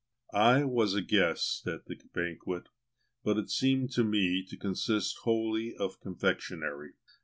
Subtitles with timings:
[0.33, 2.69] I was a guest at the banquet,
[3.23, 6.93] but it seemed to me to consist wholly of confectionery.